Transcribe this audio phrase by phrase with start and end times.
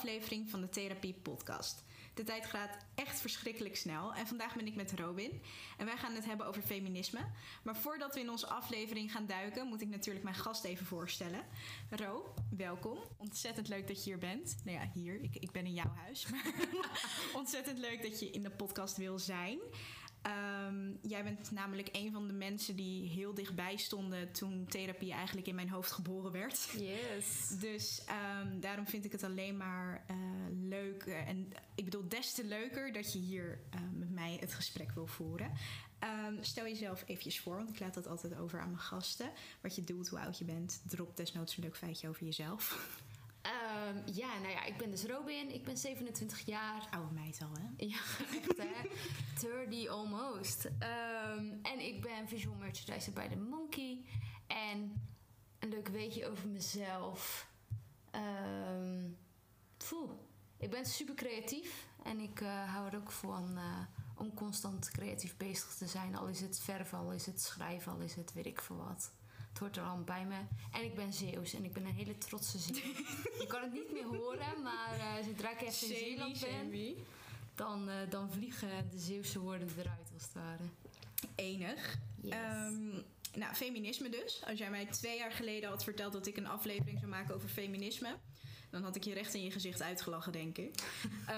[0.00, 1.84] aflevering van de Therapie Podcast.
[2.14, 5.42] De tijd gaat echt verschrikkelijk snel en vandaag ben ik met Robin.
[5.76, 7.20] En wij gaan het hebben over feminisme.
[7.62, 11.40] Maar voordat we in onze aflevering gaan duiken, moet ik natuurlijk mijn gast even voorstellen.
[11.90, 12.98] Ro, welkom.
[13.16, 14.56] Ontzettend leuk dat je hier bent.
[14.64, 16.26] Nou ja, hier, ik, ik ben in jouw huis.
[16.30, 16.54] Maar
[17.40, 19.58] ontzettend leuk dat je in de podcast wil zijn.
[20.26, 25.46] Um, jij bent namelijk een van de mensen die heel dichtbij stonden toen therapie eigenlijk
[25.46, 26.68] in mijn hoofd geboren werd.
[26.78, 27.48] Yes.
[27.60, 28.02] Dus
[28.42, 30.16] um, daarom vind ik het alleen maar uh,
[30.68, 31.02] leuk.
[31.02, 35.06] En ik bedoel, des te leuker dat je hier uh, met mij het gesprek wil
[35.06, 35.52] voeren.
[36.26, 39.30] Um, stel jezelf eventjes voor, want ik laat dat altijd over aan mijn gasten.
[39.60, 40.82] Wat je doet, hoe oud je bent.
[40.86, 42.88] Drop desnoods een leuk feitje over jezelf.
[43.90, 45.54] Um, ja, nou ja, ik ben dus Robin.
[45.54, 46.88] Ik ben 27 jaar.
[46.90, 47.86] Oude meid al, hè?
[47.86, 47.98] Ja,
[48.36, 49.66] echt hè.
[49.66, 50.64] 30 almost.
[50.64, 54.04] Um, en ik ben visual merchandiser bij de Monkey.
[54.46, 55.02] En
[55.58, 57.48] een leuk weetje over mezelf.
[58.14, 59.18] Um,
[59.88, 60.10] poeh.
[60.56, 61.88] Ik ben super creatief.
[62.02, 63.78] En ik uh, hou er ook van uh,
[64.14, 66.16] om constant creatief bezig te zijn.
[66.16, 69.12] Al is het verven, al is het schrijven, al is het weet ik veel wat.
[69.50, 70.38] Het hoort er al bij me.
[70.72, 72.74] En ik ben Zeeuws en ik ben een hele trotse Zeeuw.
[73.38, 76.94] je kan het niet meer horen, maar uh, zodra ik even in Zeeland ben...
[77.54, 80.62] Dan, uh, dan vliegen de Zeeuwse woorden eruit, als het ware.
[81.34, 81.98] Enig.
[82.20, 82.34] Yes.
[82.34, 84.42] Um, nou, feminisme dus.
[84.46, 87.48] Als jij mij twee jaar geleden had verteld dat ik een aflevering zou maken over
[87.48, 88.16] feminisme...
[88.70, 90.74] dan had ik je recht in je gezicht uitgelachen, denk ik.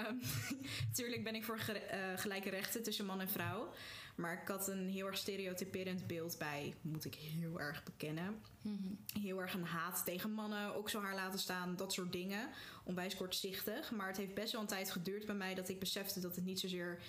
[0.09, 0.21] um,
[0.97, 3.73] tuurlijk ben ik voor ge uh, gelijke rechten tussen man en vrouw...
[4.15, 8.41] Maar ik had een heel erg stereotyperend beeld bij, moet ik heel erg bekennen.
[8.63, 8.75] Mhm.
[8.75, 9.23] Mm -hmm.
[9.23, 12.49] Heel erg een haat tegen mannen, ook zo haar laten staan, dat soort dingen.
[12.85, 13.91] Onwijs kortzichtig.
[13.91, 16.45] Maar het heeft best wel een tijd geduurd bij mij dat ik besefte dat het
[16.45, 17.03] niet zozeer.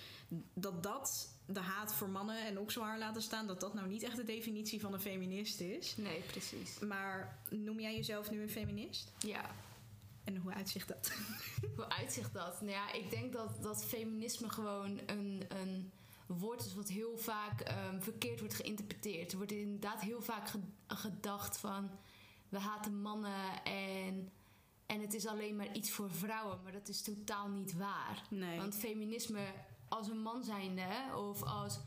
[0.54, 3.88] dat dat, de haat voor mannen en ook zo haar laten staan, dat dat nou
[3.88, 5.96] niet echt de definitie van een feminist is.
[5.96, 6.78] Nee, precies.
[6.78, 9.12] Maar noem jij jezelf nu een feminist?
[9.18, 9.50] Ja.
[10.24, 11.12] En hoe uitzicht dat?
[11.76, 12.60] hoe uitzicht dat?
[12.60, 15.42] Nou ja, ik denk dat, dat feminisme gewoon een.
[15.48, 15.92] een
[16.26, 17.60] woord is wat heel vaak
[17.92, 19.30] um, verkeerd wordt geïnterpreteerd.
[19.30, 21.90] Er wordt inderdaad heel vaak ge gedacht van
[22.48, 24.32] we haten mannen en,
[24.86, 26.58] en het is alleen maar iets voor vrouwen.
[26.62, 28.22] Maar dat is totaal niet waar.
[28.30, 28.58] Nee.
[28.58, 29.46] Want feminisme
[29.88, 31.78] als een man zijnde of als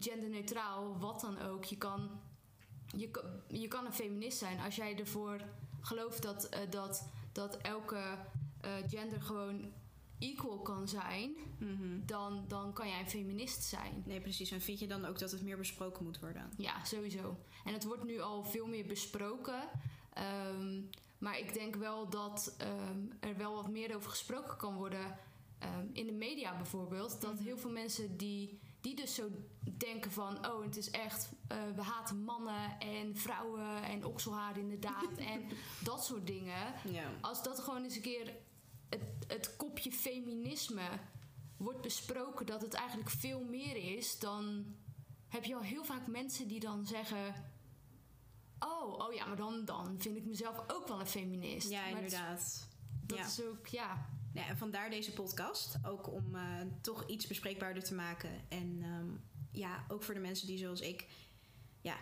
[0.00, 2.10] genderneutraal, wat dan ook, je kan,
[2.86, 3.10] je,
[3.48, 5.40] je kan een feminist zijn als jij ervoor
[5.80, 8.18] gelooft dat, uh, dat, dat elke
[8.64, 9.72] uh, gender gewoon
[10.18, 12.02] equal kan zijn, mm -hmm.
[12.06, 14.02] dan, dan kan jij een feminist zijn.
[14.06, 14.50] Nee, precies.
[14.50, 16.50] En vind je dan ook dat het meer besproken moet worden?
[16.56, 17.36] Ja, sowieso.
[17.64, 19.68] En het wordt nu al veel meer besproken.
[20.50, 25.18] Um, maar ik denk wel dat um, er wel wat meer over gesproken kan worden.
[25.62, 27.20] Um, in de media bijvoorbeeld.
[27.20, 27.46] Dat mm -hmm.
[27.46, 29.28] heel veel mensen die, die dus zo
[29.76, 30.46] denken van...
[30.46, 31.32] oh, het is echt...
[31.52, 35.16] Uh, we haten mannen en vrouwen en okselhaar inderdaad.
[35.34, 35.42] en
[35.80, 36.74] dat soort dingen.
[37.20, 38.32] Als dat gewoon eens een keer
[38.88, 40.88] het, het kopje feminisme
[41.56, 44.64] wordt besproken dat het eigenlijk veel meer is, dan
[45.28, 47.34] heb je al heel vaak mensen die dan zeggen.
[48.58, 51.70] Oh, oh ja, maar dan, dan vind ik mezelf ook wel een feminist.
[51.70, 52.68] Ja, maar inderdaad.
[53.06, 53.26] Dat ja.
[53.26, 54.08] is ook, ja.
[54.32, 54.46] ja.
[54.46, 55.76] En vandaar deze podcast.
[55.84, 58.30] Ook om uh, toch iets bespreekbaarder te maken.
[58.48, 61.06] En um, ja, ook voor de mensen die zoals ik...
[61.80, 61.96] Ja,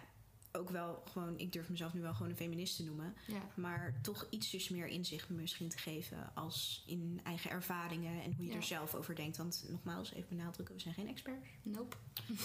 [0.57, 3.15] ook wel gewoon, ik durf mezelf nu wel gewoon een feminist te noemen.
[3.27, 3.49] Ja.
[3.55, 8.51] Maar toch ietsjes meer inzicht misschien te geven als in eigen ervaringen en hoe je
[8.51, 8.57] Ja.
[8.57, 9.37] er zelf over denkt.
[9.37, 11.47] Want nogmaals, even benadrukken, we zijn geen experts.
[11.63, 11.97] Nope.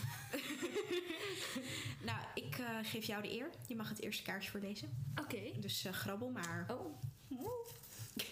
[2.06, 3.50] Nou, ik uh, geef jou de eer.
[3.68, 4.90] Je mag het eerste kaartje voorlezen.
[5.12, 5.22] Oké.
[5.36, 5.56] Okay.
[5.60, 6.66] Dus uh, grabbel maar.
[6.72, 6.86] Oh.
[7.30, 8.26] Oké.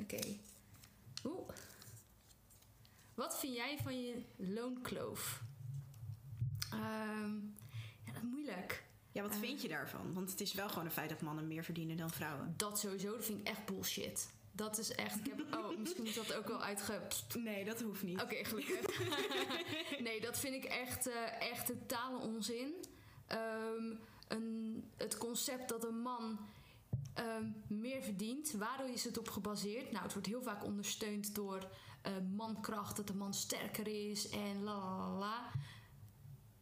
[0.00, 0.38] Okay.
[1.24, 1.48] Oeh.
[3.14, 5.42] Wat vind jij van je loonkloof?
[6.74, 7.55] Um,
[8.30, 8.84] moeilijk.
[9.12, 10.12] Ja, wat Uh, vind je daarvan?
[10.14, 12.54] Want het is wel gewoon een feit dat mannen meer verdienen dan vrouwen.
[12.56, 14.30] Dat sowieso, dat vind ik echt bullshit.
[14.52, 15.18] Dat is echt.
[15.18, 17.00] Ik heb, oh, misschien moet dat ook wel uitge.
[17.38, 18.22] Nee, dat hoeft niet.
[18.22, 19.00] Oké, okay, gelukkig.
[20.06, 22.74] nee, dat vind ik echt, uh, echt totale onzin.
[23.32, 26.38] Um, een, het concept dat een man
[27.18, 28.52] um, meer verdient.
[28.52, 29.90] Waardoor is het op gebaseerd?
[29.90, 31.68] Nou, het wordt heel vaak ondersteund door
[32.06, 35.50] uh, mankracht, dat de man sterker is en la la la.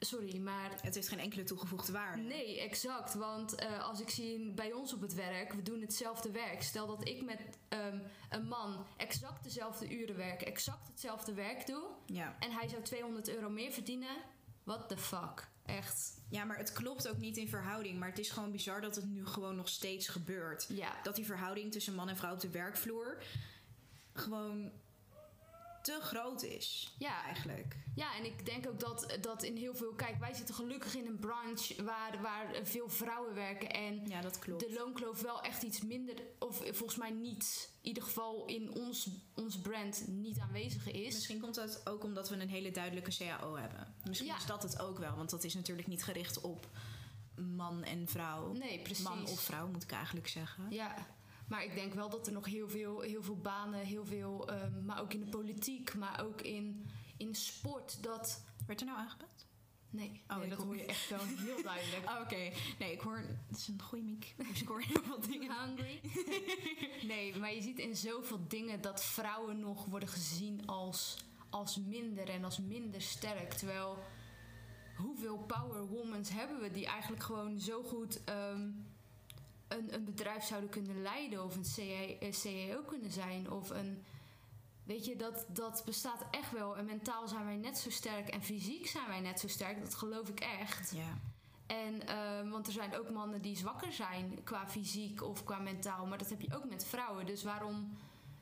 [0.04, 0.70] Sorry, maar.
[0.82, 2.22] Het heeft geen enkele toegevoegde waarde.
[2.22, 3.14] Nee, exact.
[3.14, 6.62] Want uh, als ik zie bij ons op het werk, we doen hetzelfde werk.
[6.62, 11.82] Stel dat ik met um, een man exact dezelfde uren werk, exact hetzelfde werk doe.
[12.06, 12.36] Ja.
[12.38, 14.16] En hij zou 200 euro meer verdienen.
[14.64, 15.48] What the fuck?
[15.66, 16.22] Echt.
[16.28, 17.98] Ja, maar het klopt ook niet in verhouding.
[17.98, 20.66] Maar het is gewoon bizar dat het nu gewoon nog steeds gebeurt.
[20.68, 21.02] Ja.
[21.02, 23.22] Dat die verhouding tussen man en vrouw op de werkvloer
[24.14, 24.72] gewoon
[25.84, 26.94] te groot is.
[26.98, 27.24] Ja.
[27.24, 27.76] Eigenlijk.
[27.94, 29.92] Ja, en ik denk ook dat, dat in heel veel...
[29.92, 33.70] Kijk, wij zitten gelukkig in een branche waar, waar veel vrouwen werken.
[33.70, 34.60] En Ja, dat klopt.
[34.60, 36.14] de loonkloof wel echt iets minder...
[36.38, 41.14] Of volgens mij niet, in ieder geval in ons, ons brand, niet aanwezig is.
[41.14, 43.94] Misschien komt dat ook omdat we een hele duidelijke CAO hebben.
[44.04, 44.36] Misschien Ja.
[44.36, 46.68] is dat het ook wel, want dat is natuurlijk niet gericht op
[47.56, 48.52] man en vrouw.
[48.52, 49.04] Nee, precies.
[49.04, 50.66] Man of vrouw moet ik eigenlijk zeggen.
[50.70, 51.06] Ja,
[51.48, 54.48] maar ik denk wel dat er nog heel veel, heel veel banen, heel veel...
[54.48, 56.86] ehm, maar ook in de politiek, maar ook in,
[57.16, 58.44] in sport, dat...
[58.66, 59.46] Werd er nou aangebeld?
[59.90, 62.04] Nee, Oh, nee dat hoor- je echt wel heel duidelijk.
[62.08, 63.16] Oh, Oké, nee, ik hoor.
[63.48, 64.34] Het is een goede mic.
[64.48, 65.52] Dus ik hoor heel veel dingen.
[65.64, 66.00] Hungry?
[67.12, 71.16] nee, maar je ziet in zoveel dingen dat vrouwen nog worden gezien als,
[71.50, 73.52] als minder en als minder sterk.
[73.52, 73.98] Terwijl,
[74.96, 78.70] hoeveel power womans hebben we die eigenlijk gewoon zo goed ehm,
[79.74, 84.04] een, een bedrijf zouden kunnen leiden of een CA eh, CEO kunnen zijn of een...
[84.84, 86.76] Weet je, dat, dat bestaat echt wel.
[86.76, 89.80] En mentaal zijn wij net zo sterk en fysiek zijn wij net zo sterk.
[89.80, 90.92] Dat geloof ik echt.
[90.94, 91.18] Ja.
[91.66, 96.06] En, ehm, want er zijn ook mannen die zwakker zijn qua fysiek of qua mentaal.
[96.06, 97.26] Maar dat heb je ook met vrouwen.
[97.26, 97.96] Dus waarom,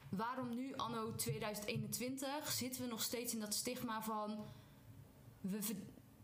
[0.09, 4.45] waarom nu, anno 2021, zitten we nog steeds in dat stigma van...
[5.41, 5.59] We,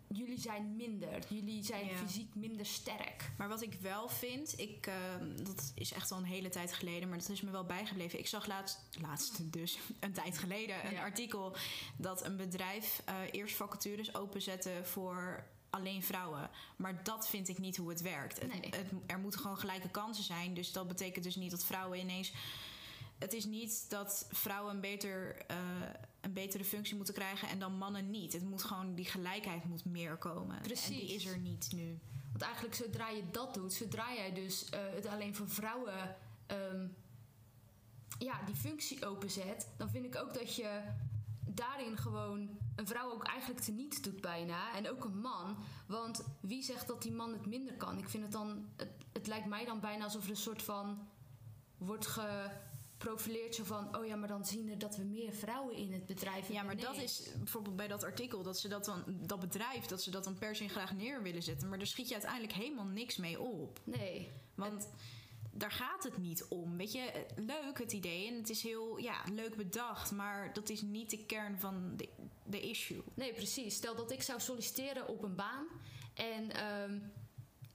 [0.09, 1.19] jullie zijn minder.
[1.29, 1.97] Jullie zijn Ja.
[1.97, 3.31] fysiek minder sterk.
[3.39, 4.95] Maar wat ik wel vind, ik, eh,
[5.43, 8.19] dat is echt al een hele tijd geleden, maar dat is me wel bijgebleven.
[8.19, 11.01] Ik zag laatst, laatst dus, een tijd geleden, een Ja.
[11.03, 11.57] artikel
[11.97, 16.51] dat een bedrijf eh, eerst vacatures openzette voor alleen vrouwen.
[16.77, 18.41] Maar dat vind ik niet hoe het werkt.
[18.41, 18.71] Het- Nee.
[18.77, 20.55] het, er moeten gewoon gelijke kansen zijn.
[20.55, 22.33] Dus dat betekent dus niet dat vrouwen ineens.
[23.19, 25.57] Het is niet dat vrouwen beter, eh,
[26.21, 28.33] een betere functie moeten krijgen en dan mannen niet.
[28.33, 30.57] Het moet gewoon, die gelijkheid moet meer komen.
[30.57, 30.89] En Precies.
[30.89, 31.99] die is er niet nu.
[32.31, 36.17] Want eigenlijk zodra je dat doet, zodra jij dus eh, het alleen voor vrouwen
[36.47, 36.87] ehm,
[38.19, 40.83] ja, die functie openzet, dan vind ik ook dat je
[41.45, 44.75] daarin gewoon een vrouw ook eigenlijk teniet doet bijna.
[44.75, 45.57] En ook een man.
[45.87, 47.99] Want wie zegt dat die man het minder kan?
[47.99, 51.09] Ik vind het dan, het, het lijkt mij dan bijna alsof er een soort van
[51.79, 52.07] wordt
[52.99, 56.07] geprofileerd zo van, oh ja, maar dan zien er dat we meer vrouwen in het
[56.07, 56.55] bedrijf hebben.
[56.55, 60.03] Ja, maar dat is bijvoorbeeld bij dat artikel dat ze dat dan, dat bedrijf, dat
[60.03, 61.69] ze dat dan per se graag neer willen zetten.
[61.69, 63.81] Maar daar schiet je uiteindelijk helemaal niks mee op.
[63.85, 64.29] Nee.
[64.55, 64.89] Want
[65.53, 66.77] daar gaat het niet om.
[66.77, 70.83] Weet je, leuk het idee en het is heel ja, leuk bedacht, maar dat is
[70.83, 72.09] niet de kern van de,
[72.45, 73.03] de issue.
[73.15, 73.75] Nee, precies.
[73.75, 75.67] Stel dat ik zou solliciteren op een baan
[76.15, 76.99] en, ehm,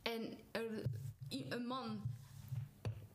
[0.02, 0.84] en er,
[1.50, 2.02] een man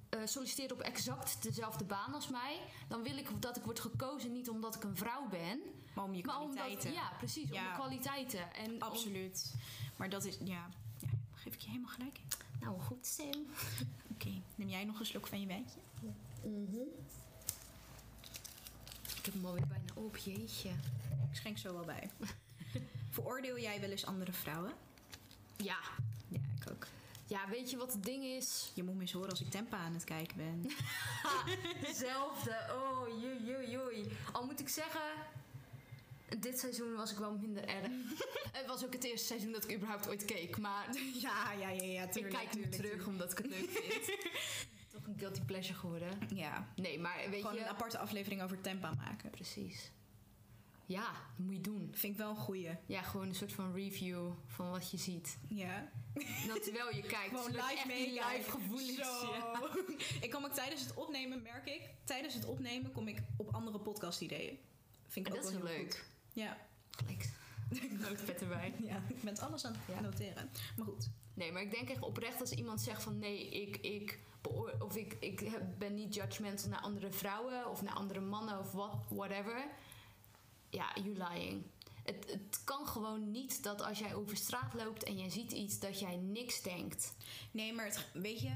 [0.09, 4.33] eh, solliciteert op exact dezelfde baan als mij, dan wil ik dat ik word gekozen
[4.33, 5.61] niet omdat ik een vrouw ben,
[5.95, 6.89] Maar om je maar kwaliteiten.
[6.91, 8.55] omdat ja, precies, om de kwaliteiten.
[8.55, 9.55] En om- Absoluut.
[9.97, 10.69] Maar dat is, ja,
[11.01, 12.27] ja, geef ik je helemaal gelijk in.
[12.61, 13.47] nou, goed stem.
[14.13, 15.79] Oké, neem jij nog een slok van je wijntje?
[19.19, 20.69] Ik heb hem alweer bijna op, jeetje.
[21.31, 22.11] Ik schenk zo wel bij.
[23.11, 24.73] Veroordeel jij wel eens andere vrouwen?
[25.57, 25.77] Ja.
[26.29, 26.87] Ja, ik ook.
[27.29, 28.73] Ja, weet je wat het ding is?
[28.75, 30.67] Je moet me eens horen als ik tempa aan het kijken ben.
[31.87, 32.57] Hetzelfde.
[32.71, 34.09] Oh, joi, joi, joi.
[34.33, 35.01] Al moet ik zeggen,
[36.39, 37.91] dit seizoen was ik wel minder erg.
[38.59, 40.59] het was ook het eerste seizoen dat ik überhaupt ooit keek.
[40.59, 40.89] Maar
[41.23, 44.19] Ja, ja, ja, ja, ik kijk nu terug omdat ik het leuk vind.
[44.89, 46.19] Toch een guilty pleasure geworden.
[46.35, 47.63] Ja, Nee, maar weet gewoon je...
[47.63, 49.31] een aparte aflevering over tempa maken.
[49.31, 49.93] Precies.
[50.87, 51.89] Ja, dat moet je doen.
[51.93, 52.71] Vind ik wel een goeie.
[52.87, 55.39] Ja, gewoon een soort van review van wat je ziet.
[55.49, 55.91] Ja.
[56.49, 57.29] Dan terwijl je kijkt.
[57.37, 58.37] Gewoon live meekijken.
[58.37, 58.97] live gevoelens.
[58.97, 59.61] Ja.
[60.27, 63.79] ik kom ook tijdens het opnemen, merk ik, tijdens het opnemen kom ik op andere
[63.79, 64.59] podcast ideeën.
[65.07, 65.95] Vind ik En ook dat is wel wel heel leuk.
[65.97, 66.05] goed.
[66.33, 66.57] Ja.
[66.91, 67.31] Gelijk.
[68.01, 68.75] Notepad erbij.
[68.83, 70.01] ja, ik ben alles aan het Ja.
[70.01, 70.51] noteren.
[70.77, 71.09] Maar goed.
[71.35, 74.19] Nee, maar ik denk echt oprecht als iemand zegt van nee, ik, ik,
[74.79, 78.95] of ik, ik ben niet judgmental naar andere vrouwen of naar andere mannen of what,
[79.09, 79.65] whatever.
[80.71, 81.63] Ja, you lying.
[82.09, 85.79] Het, het kan gewoon niet dat als jij over straat loopt en je ziet iets
[85.79, 87.15] dat jij niks denkt.
[87.51, 88.53] Nee, maar het, weet je,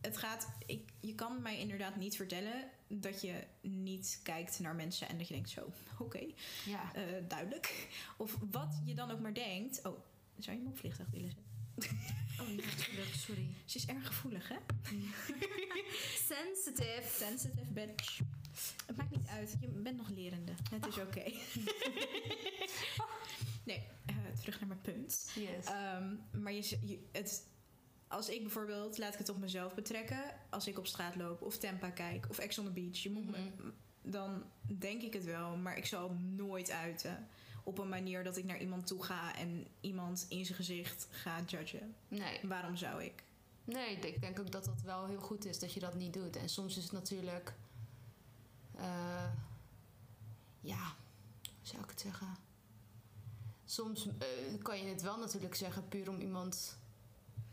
[0.00, 0.48] het gaat.
[0.66, 5.28] Ik, je kan mij inderdaad niet vertellen dat je niet kijkt naar mensen en dat
[5.28, 6.26] je denkt: zo, oké,
[6.64, 6.94] Ja.
[6.94, 7.88] eh, duidelijk.
[8.16, 9.86] Of wat je dan ook maar denkt.
[9.86, 9.98] Oh,
[10.38, 11.46] zou je me op vliegtuig willen zetten?
[12.40, 13.48] Oh, ja, sorry, sorry.
[13.64, 14.56] Ze is erg gevoelig, hè?
[16.34, 17.02] Sensitive.
[17.16, 18.18] Sensitive bitch.
[18.86, 20.52] Het maakt niet uit, je bent nog lerende.
[20.70, 21.22] Het is oké.
[23.64, 25.30] nee, eh, terug naar mijn punt.
[25.34, 25.64] Yes.
[25.66, 27.46] Ehm, maar je, het,
[28.08, 31.58] als ik bijvoorbeeld, laat ik het op mezelf betrekken, als ik op straat loop of
[31.58, 33.68] Tempa kijk of Ex on the Beach, je moet me, Mhm.
[34.02, 34.44] dan
[34.78, 37.26] denk ik het wel, maar ik zal nooit uiten.
[37.64, 41.40] Op een manier dat ik naar iemand toe ga en iemand in zijn gezicht ga
[41.46, 41.94] judgen.
[42.08, 42.40] nee.
[42.42, 43.22] Waarom zou ik?
[43.64, 46.36] Nee, ik denk ook dat dat wel heel goed is dat je dat niet doet.
[46.36, 47.54] En soms is het natuurlijk.
[48.78, 49.30] Eh,
[50.60, 50.94] ja,
[51.62, 52.36] zou ik het zeggen?
[53.64, 56.78] Soms eh, kan je het wel natuurlijk zeggen, puur om iemand.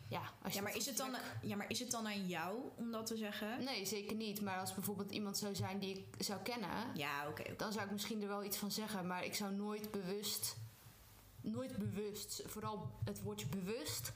[0.07, 2.59] Ja, als je Ja maar, is het dan, ja, maar is het dan aan jou
[2.75, 3.63] om dat te zeggen?
[3.63, 4.41] Nee, zeker niet.
[4.41, 7.41] Maar als bijvoorbeeld iemand zou zijn die ik zou kennen, Ja, oké.
[7.41, 7.55] oké.
[7.57, 9.07] dan zou ik misschien er wel iets van zeggen.
[9.07, 10.55] Maar ik zou nooit bewust,
[11.41, 14.11] nooit bewust, vooral het woordje bewust,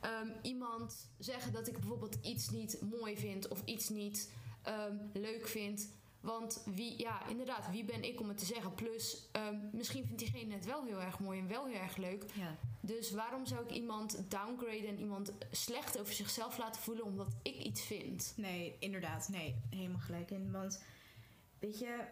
[0.00, 4.30] ehm, iemand zeggen dat ik bijvoorbeeld iets niet mooi vind of iets niet
[4.62, 5.88] ehm, leuk vind.
[6.24, 8.74] Want wie, ja, inderdaad, wie ben ik om het te zeggen?
[8.74, 12.24] Plus, ehm, misschien vindt diegene het wel heel erg mooi en wel heel erg leuk.
[12.34, 12.56] Ja.
[12.80, 17.56] Dus waarom zou ik iemand downgraden en iemand slecht over zichzelf laten voelen omdat ik
[17.56, 18.32] iets vind?
[18.36, 19.28] Nee, inderdaad.
[19.28, 20.50] Nee, helemaal gelijk in.
[20.52, 20.82] Want,
[21.58, 22.04] weet je,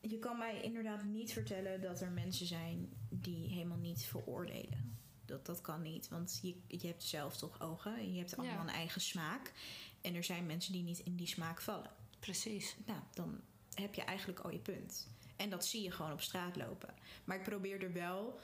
[0.00, 4.98] je kan mij inderdaad niet vertellen dat er mensen zijn die helemaal niet veroordelen.
[5.24, 7.96] Dat, dat kan niet, want je, je hebt zelf toch ogen.
[7.96, 8.62] en Je hebt allemaal Ja.
[8.62, 9.52] een eigen smaak.
[10.00, 11.90] En er zijn mensen die niet in die smaak vallen.
[12.26, 12.76] Precies.
[12.86, 13.40] Nou, dan
[13.74, 15.08] heb je eigenlijk al je punt.
[15.36, 16.94] En dat zie je gewoon op straat lopen.
[17.24, 18.40] Maar ik probeer er wel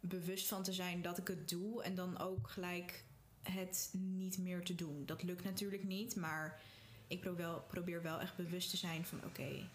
[0.00, 1.82] bewust van te zijn dat ik het doe.
[1.82, 3.04] En dan ook gelijk
[3.42, 5.06] het niet meer te doen.
[5.06, 6.16] Dat lukt natuurlijk niet.
[6.16, 6.60] Maar
[7.06, 9.24] ik probeer wel, probeer wel echt bewust te zijn van...
[9.24, 9.68] oké,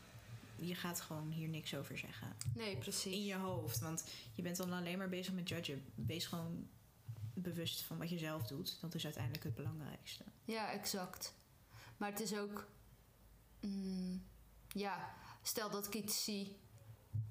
[0.56, 2.36] je gaat gewoon hier niks over zeggen.
[2.56, 3.14] Nee, precies.
[3.14, 3.80] In je hoofd.
[3.80, 4.04] Want
[4.34, 5.86] je bent dan alleen maar bezig met judgen.
[5.96, 6.68] Wees gewoon
[7.34, 8.78] bewust van wat je zelf doet.
[8.82, 10.24] Dat is uiteindelijk het belangrijkste.
[10.46, 11.34] Ja, exact.
[11.98, 12.68] Maar het is ook.
[13.60, 14.24] Mm,
[14.68, 16.58] ja, stel dat ik iets zie.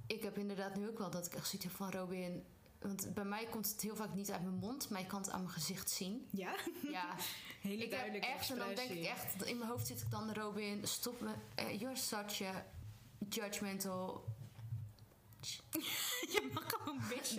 [0.07, 2.45] Ik heb inderdaad nu ook wel dat ik echt zoiets heb van Robin.
[2.79, 5.31] Want bij mij komt het heel vaak niet uit mijn mond, maar je kan het
[5.31, 6.27] aan mijn gezicht zien.
[6.31, 6.55] Ja?
[6.91, 7.15] Ja,
[7.61, 10.33] Hele ik heb echt, en dan denk ik echt, in mijn hoofd zit ik dan
[10.33, 12.67] Robin, stop me, eh, you're such a
[13.29, 14.25] judgmental
[16.35, 17.37] Je mag gewoon bitch.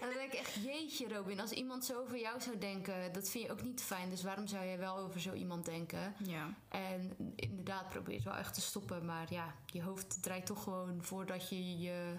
[0.08, 3.44] dan denk ik echt, jeetje Robin, als iemand zo over jou zou denken, dat vind
[3.44, 4.10] je ook niet fijn.
[4.10, 6.14] Dus waarom zou jij wel over zo iemand denken?
[6.18, 6.54] Ja.
[6.68, 9.04] En inderdaad, probeer het wel echt te stoppen.
[9.04, 12.16] Maar ja, je hoofd draait toch gewoon voordat je je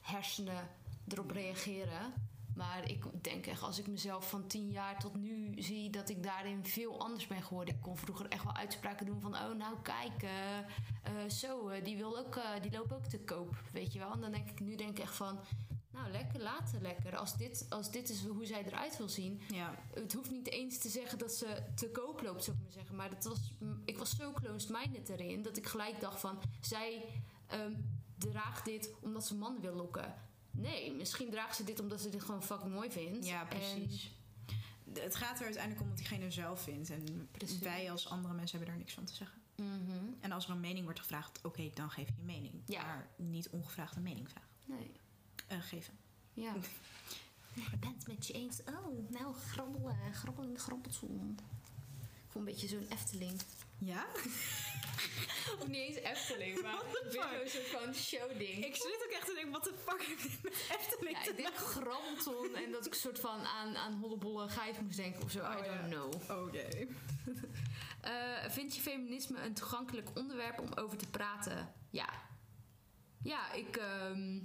[0.00, 0.68] hersenen
[1.08, 2.12] erop reageren.
[2.54, 6.22] Maar ik denk echt, als ik mezelf van tien jaar tot nu zie, dat ik
[6.22, 7.74] daarin veel anders ben geworden.
[7.74, 11.84] Ik kon vroeger echt wel uitspraken doen van, oh nou kijk, eh, eh, zo, eh,
[11.84, 14.12] die, wil ook, die loopt ook te koop, weet je wel.
[14.12, 15.38] En dan denk ik, nu denk ik echt van,
[15.90, 17.16] nou lekker, laten lekker.
[17.16, 19.74] Als dit, als dit is hoe zij eruit wil zien, Ja.
[19.94, 22.96] het hoeft niet eens te zeggen dat ze te koop loopt, zou ik maar zeggen.
[22.96, 23.52] Maar dat was,
[23.84, 26.38] ik was zo closed-minded erin dat ik gelijk dacht van...
[26.60, 27.04] zij
[27.46, 27.72] ehm,
[28.18, 30.14] draagt dit omdat ze mannen wil lokken.
[30.54, 33.26] Nee, misschien draagt ze dit omdat ze dit gewoon fucking mooi vindt.
[33.26, 34.12] Ja, precies.
[34.92, 36.90] Het gaat er uiteindelijk om wat diegene zelf vindt.
[36.90, 37.58] En Precies.
[37.58, 39.38] wij als andere mensen hebben daar niks van te zeggen.
[39.54, 39.94] En, mhm.
[40.20, 42.54] En als er een mening wordt gevraagd, oké, dan geef je je mening.
[42.66, 42.84] Ja.
[42.84, 44.48] Maar niet ongevraagd een mening vragen.
[44.66, 44.90] Nee,
[45.46, 45.94] Eh, geven.
[46.32, 46.54] ja.
[47.72, 48.60] Ik ben het met je eens.
[48.62, 51.38] Oh, nou, grabbelen, grabbelen, grabbelzoen.
[52.00, 53.40] Ik voel een beetje zo'n Efteling.
[53.78, 54.06] Ja?
[55.60, 56.78] Of niet eens Efteling, maar
[57.12, 58.64] weer zo'n van showding.
[58.64, 61.36] Ik zit ook echt te denken, wat de fuck dit met Efteling Ja, te ik
[61.36, 65.38] denk grabbelton en dat ik soort van aan, aan hollebolle gijs moest denken of zo.
[65.38, 65.76] Oh, I ja.
[65.76, 66.38] don't know.
[66.46, 66.68] Oké.
[68.00, 71.72] Eh, vind je feminisme een toegankelijk onderwerp om over te praten?
[71.90, 72.08] Ja.
[73.22, 74.36] Ja, ik, ehm,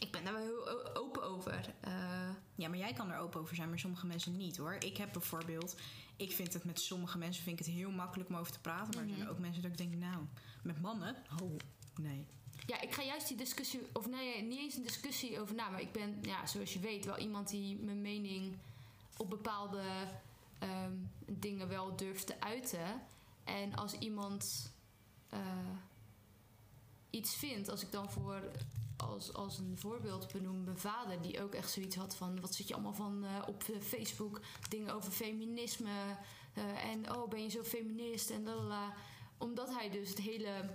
[0.00, 1.74] ik ben daar wel heel open over.
[1.80, 4.72] Eh, Ja, maar jij kan er open over zijn, maar sommige mensen niet hoor.
[4.78, 5.76] Ik heb bijvoorbeeld,
[6.16, 8.94] ik vind het met sommige mensen vind ik het heel makkelijk om over te praten.
[8.94, 10.24] Maar er zijn ook mensen dat ik denk, nou,
[10.62, 11.16] met mannen?
[11.42, 11.56] Oh,
[12.00, 12.26] nee.
[12.66, 15.80] ja, ik ga juist die discussie, of nee, niet eens een discussie over na, maar
[15.80, 18.56] ik ben, ja, zoals je weet, wel iemand die mijn mening
[19.16, 19.82] op bepaalde
[20.58, 20.92] ehm,
[21.26, 23.02] dingen wel durft te uiten.
[23.44, 24.72] En als iemand
[25.28, 25.40] eh,
[27.10, 28.50] iets vindt, als ik dan voor
[28.96, 32.68] als, als een voorbeeld benoem mijn vader, die ook echt zoiets had van: wat zit
[32.68, 34.40] je allemaal van eh, op eh, Facebook?
[34.68, 36.16] Dingen over feminisme.
[36.54, 38.30] eh, en oh, ben je zo feminist?
[38.30, 38.94] En lalala.
[39.38, 40.70] Omdat hij dus het hele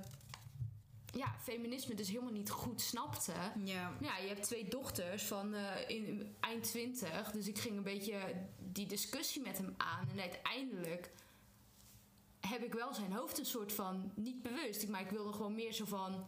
[1.06, 3.34] ja, feminisme dus helemaal niet goed snapte.
[3.64, 5.56] Ja, Ja, je hebt twee dochters van
[5.88, 7.32] in, eind twintig.
[7.32, 10.10] Dus ik ging een beetje die discussie met hem aan.
[10.10, 11.12] En uiteindelijk
[12.40, 14.12] heb ik wel zijn hoofd een soort van...
[14.16, 16.28] Niet bewust, maar ik wilde gewoon meer zo van...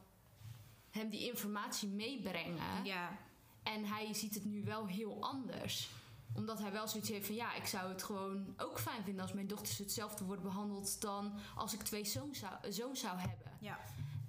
[0.93, 2.83] Hem die informatie meebrengen.
[2.83, 3.17] ja,
[3.63, 5.89] En hij ziet het nu wel heel anders.
[6.35, 7.35] Omdat hij wel zoiets heeft van...
[7.35, 11.01] Ja, ik zou het gewoon ook fijn vinden als mijn dochters hetzelfde worden behandeld...
[11.01, 13.51] dan als ik twee zoons zou, zou hebben.
[13.59, 13.79] ja.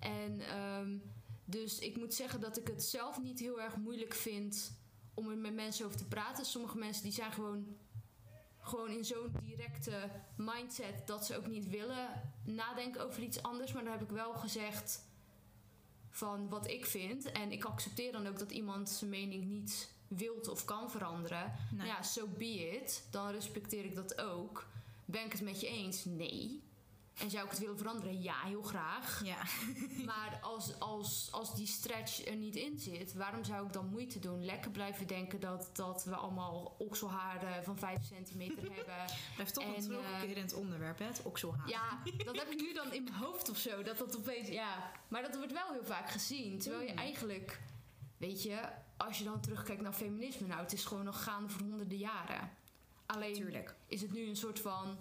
[0.00, 0.98] En ehm,
[1.44, 4.72] dus ik moet zeggen dat ik het zelf niet heel erg moeilijk vind
[5.14, 6.44] om er met mensen over te praten.
[6.44, 7.76] Sommige mensen die zijn gewoon,
[8.58, 13.72] gewoon in zo'n directe mindset dat ze ook niet willen nadenken over iets anders.
[13.72, 15.04] Maar dan heb ik wel gezegd
[16.14, 17.32] van wat ik vind.
[17.32, 21.52] En ik accepteer dan ook dat iemand zijn mening niet wilt of kan veranderen.
[21.72, 21.86] Nee.
[21.86, 23.06] Ja, so be it.
[23.10, 24.66] Dan respecteer ik dat ook.
[25.04, 26.04] Ben ik het met je eens?
[26.04, 26.62] Nee.
[27.18, 28.22] En zou ik het willen veranderen?
[28.22, 29.20] Ja, heel graag.
[29.24, 29.36] Ja.
[30.04, 34.18] Maar als, als, als die stretch er niet in zit, waarom zou ik dan moeite
[34.18, 34.44] doen?
[34.44, 39.04] Lekker blijven denken dat, dat we allemaal okselharen van 5 centimeter hebben.
[39.34, 41.04] Blijft toch En, een terugkerend onderwerp, hè?
[41.04, 41.68] Het okselhaar.
[41.68, 43.82] Ja, dat heb ik nu dan in mijn hoofd of zo.
[43.82, 44.92] Dat dat opeens, ja.
[45.08, 46.58] Maar dat wordt wel heel vaak gezien.
[46.58, 46.98] Terwijl je Mm.
[46.98, 47.60] eigenlijk,
[48.16, 48.60] weet je,
[48.96, 52.50] als je dan terugkijkt naar feminisme, nou, het is gewoon nog gaande voor honderden jaren.
[53.06, 53.74] Alleen Tuurlijk.
[53.86, 54.96] is het nu een soort van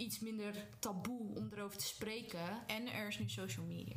[0.00, 2.66] iets minder taboe om erover te spreken.
[2.66, 3.96] En er is nu social media.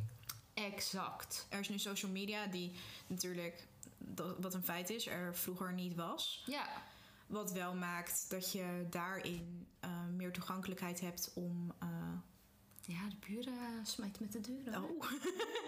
[0.54, 1.46] Exact.
[1.50, 2.72] Er is nu social media die
[3.06, 3.66] natuurlijk,
[3.98, 6.42] dat- wat een feit is, er vroeger niet was.
[6.46, 6.82] Ja,
[7.26, 11.72] Wat wel maakt dat je daarin eh, meer toegankelijkheid hebt om.
[11.78, 11.88] eh,
[12.86, 14.82] ja de buren smijten met de deuren.
[14.82, 15.04] oh.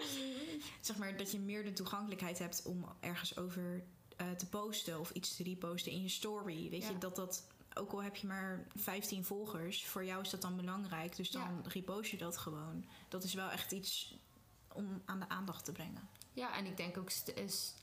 [0.81, 3.83] zeg maar dat je meer de toegankelijkheid hebt om ergens over
[4.17, 6.69] eh, te posten of iets te reposten in je story.
[6.69, 6.89] Weet Ja.
[6.89, 7.47] je dat dat.
[7.77, 11.15] Ook al heb je maar 15 volgers, voor jou is dat dan belangrijk.
[11.15, 12.85] Dus dan repost je dat gewoon.
[13.07, 14.17] Dat is wel echt iets
[14.73, 16.09] om aan de aandacht te brengen.
[16.33, 17.11] Ja, en ik denk ook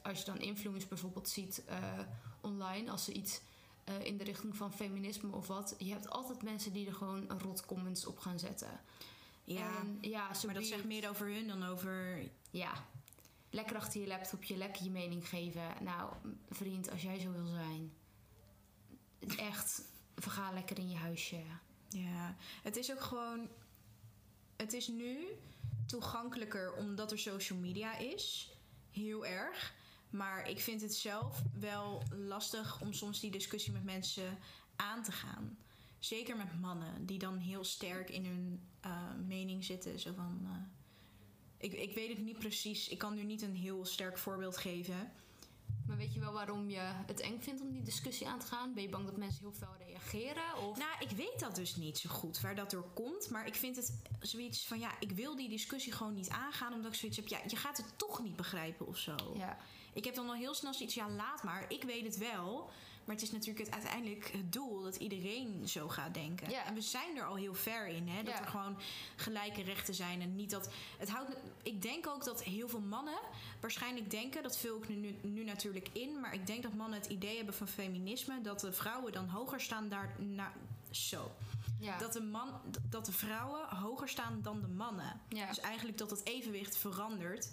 [0.02, 1.98] als je dan influencers bijvoorbeeld ziet eh,
[2.40, 3.40] online, als ze iets
[3.84, 7.40] eh, in de richting van feminisme of wat, je hebt altijd mensen die er gewoon
[7.40, 8.80] rot comments op gaan zetten.
[9.44, 12.22] Ja, En, ja maar dat zegt meer over hun dan over.
[12.50, 12.72] Ja,
[13.50, 15.68] lekker achter je laptopje, lekker je mening geven.
[15.80, 16.12] Nou,
[16.50, 17.92] vriend, als jij zo wil zijn,
[19.36, 19.82] echt,
[20.16, 21.40] verga lekker in je huisje.
[21.88, 23.48] Ja, het is ook gewoon.
[24.56, 25.26] Het is nu
[25.86, 28.52] toegankelijker omdat er social media is.
[28.90, 29.74] Heel erg.
[30.10, 34.38] Maar ik vind het zelf wel lastig om soms die discussie met mensen
[34.76, 35.58] aan te gaan.
[35.98, 39.98] Zeker met mannen die dan heel sterk in hun eh, mening zitten.
[39.98, 40.40] Zo van.
[40.44, 40.62] eh,
[41.58, 42.88] ik, ik weet het niet precies.
[42.88, 45.12] Ik kan nu niet een heel sterk voorbeeld geven.
[45.86, 48.74] Maar weet je wel waarom je het eng vindt om die discussie aan te gaan?
[48.74, 50.56] Ben je bang dat mensen heel fel reageren?
[50.68, 50.78] Of...
[50.78, 53.30] Nou, ik weet dat dus niet zo goed waar dat door komt.
[53.30, 56.72] Maar ik vind het zoiets van ja, ik wil die discussie gewoon niet aangaan.
[56.72, 59.14] Omdat ik zoiets heb, ja, je gaat het toch niet begrijpen of zo.
[59.36, 59.58] ja.
[59.94, 61.64] Ik heb dan al heel snel zoiets, ja, laat maar.
[61.68, 62.70] Ik weet het wel.
[63.04, 66.50] Maar het is natuurlijk het, uiteindelijk het doel dat iedereen zo gaat denken.
[66.50, 66.64] Ja.
[66.64, 68.22] En we zijn er al heel ver in, hè?
[68.22, 68.40] Dat Ja.
[68.40, 68.76] er gewoon
[69.16, 70.20] gelijke rechten zijn.
[70.20, 70.68] En niet dat.
[70.98, 71.30] Het houdt,
[71.62, 73.18] ik denk ook dat heel veel mannen
[73.60, 76.20] waarschijnlijk denken, dat vul ik nu, nu, natuurlijk in.
[76.20, 78.40] Maar ik denk dat mannen het idee hebben van feminisme.
[78.40, 80.14] Dat de vrouwen dan hoger staan daar.
[80.18, 80.52] Na,
[80.90, 81.30] zo.
[81.80, 81.98] Ja.
[81.98, 82.48] Dat, de man,
[82.90, 85.20] dat de vrouwen hoger staan dan de mannen.
[85.28, 87.50] Dus eigenlijk dat het evenwicht verandert.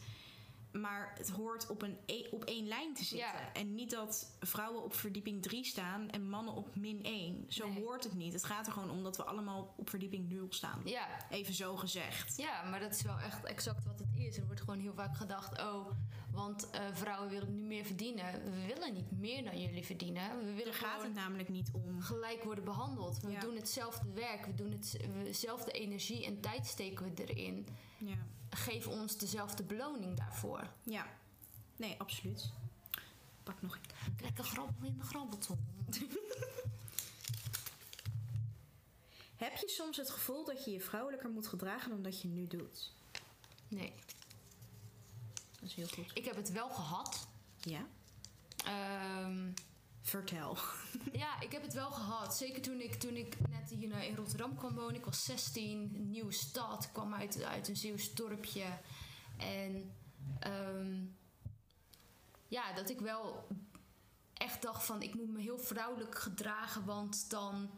[0.71, 3.27] Maar het hoort op, een, e- op één lijn te zitten.
[3.27, 3.53] Ja.
[3.53, 7.45] En niet dat vrouwen op verdieping 3 staan en mannen op min 1.
[7.47, 7.83] Zo Nee.
[7.83, 8.33] hoort het niet.
[8.33, 10.81] Het gaat er gewoon om dat we allemaal op verdieping 0 staan.
[10.85, 11.07] ja.
[11.29, 12.37] Even zo gezegd.
[12.37, 14.37] Ja, maar dat is wel echt exact wat het is.
[14.37, 15.87] Er wordt gewoon heel vaak gedacht: oh,
[16.31, 18.43] want eh, vrouwen willen nu meer verdienen.
[18.43, 20.37] We willen niet meer dan jullie verdienen.
[20.39, 22.01] We willen Daar gaat het namelijk niet om.
[22.01, 23.19] gelijk worden behandeld.
[23.21, 23.39] We Ja.
[23.39, 27.67] doen hetzelfde werk, we doen het, we- dezelfde energie en tijd steken we erin.
[27.97, 28.15] Ja.
[28.55, 30.67] Geef ons dezelfde beloning daarvoor.
[30.83, 31.05] ja.
[31.75, 32.49] Nee, absoluut.
[33.43, 33.81] Pak nog een.
[34.21, 35.59] Lekker grabbelen in de grabbelton.
[39.35, 42.47] Heb je soms het gevoel dat je je vrouwelijker moet gedragen dan dat je nu
[42.47, 42.91] doet?
[43.67, 43.93] Nee,
[45.59, 46.11] Dat is heel goed.
[46.13, 47.27] ik heb het wel gehad.
[47.61, 47.87] Ja?
[48.65, 49.51] Ehm,
[50.01, 50.57] Vertel.
[51.13, 52.35] Ja, ik heb het wel gehad.
[52.35, 54.95] Zeker toen ik, toen ik net hier in Rotterdam kwam wonen.
[54.95, 56.91] Ik was 16, een nieuwe stad.
[56.91, 58.65] Kwam uit, uit een Zeeuws dorpje.
[59.37, 59.93] En
[60.39, 61.03] ehm,
[62.47, 63.47] ja, dat ik wel
[64.33, 65.01] echt dacht van...
[65.01, 67.69] ik moet me heel vrouwelijk gedragen, want dan...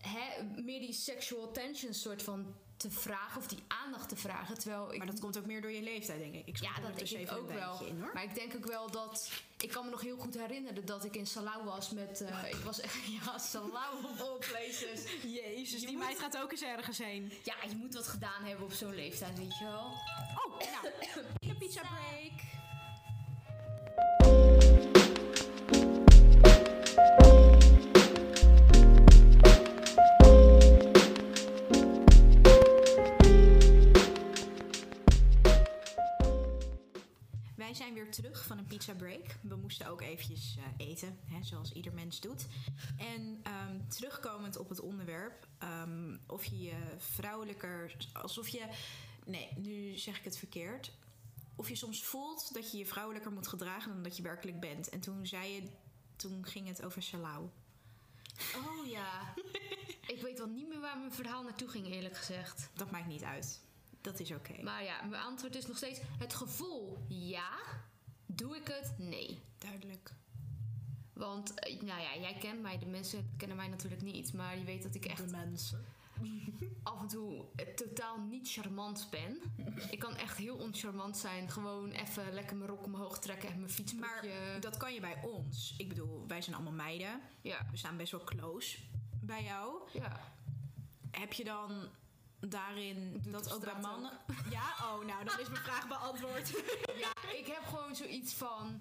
[0.00, 4.58] Hè, meer die sexual attention soort van te vragen of die aandacht te vragen.
[4.58, 6.46] Terwijl ik Maar dat komt ook meer door je leeftijd, denk ik.
[6.46, 7.84] Ik ja, dat denk ik ook wel.
[7.86, 7.98] in.
[8.14, 9.30] Maar ik denk ook wel dat...
[9.60, 12.20] Ik kan me nog heel goed herinneren dat ik in Salau was met...
[12.20, 12.94] eh, ik was echt...
[13.24, 15.04] Ja, Salau of all places.
[15.42, 17.32] Jezus, Je die moet- meid gaat ook eens ergens heen.
[17.44, 19.92] Ja, je moet wat gedaan hebben op zo'n leeftijd, weet je wel.
[20.46, 20.94] Oh, nou,
[21.50, 22.32] een pizza break.
[38.14, 39.36] Terug van een pizza break.
[39.40, 42.46] We moesten ook eventjes eh, eten, hè, zoals ieder mens doet.
[42.96, 48.68] En ehm, terugkomend op het onderwerp, ehm, of je je vrouwelijker, alsof je,
[49.26, 50.92] nee, nu zeg ik het verkeerd.
[51.56, 54.88] Of je soms voelt dat je je vrouwelijker moet gedragen dan dat je werkelijk bent.
[54.88, 55.68] En toen zei je,
[56.16, 57.48] toen ging het over salau.
[58.56, 59.34] Oh ja.
[60.14, 62.70] ik weet wel niet meer waar mijn verhaal naartoe ging, eerlijk gezegd.
[62.74, 63.60] Dat maakt niet uit.
[64.00, 64.62] Dat is oké.
[64.62, 66.00] Maar ja, mijn antwoord is nog steeds...
[66.18, 67.50] Het gevoel, ja.
[68.26, 68.94] Doe ik het?
[68.98, 69.38] Nee.
[69.58, 70.12] Duidelijk.
[71.12, 72.78] Want, eh, nou ja, jij kent mij.
[72.78, 74.32] De mensen kennen mij natuurlijk niet.
[74.32, 75.84] Maar je weet dat ik echt De mensen.
[76.82, 79.38] af en toe eh, totaal niet charmant ben.
[79.90, 81.50] Ik kan echt heel oncharmant zijn.
[81.50, 84.58] Gewoon even lekker mijn rok omhoog trekken en mijn Maar fietsbroekje.
[84.60, 85.74] dat kan je bij ons.
[85.78, 87.20] Ik bedoel, wij zijn allemaal meiden.
[87.40, 88.78] Ja, We staan best wel close
[89.20, 89.82] bij jou.
[89.92, 90.20] ja.
[91.10, 91.88] Heb je dan
[92.48, 94.10] daarin Doet dat ook bij mannen?
[94.50, 96.48] Ja, oh, nou, dan is mijn vraag beantwoord.
[97.04, 98.80] ja, ik heb gewoon zoiets van...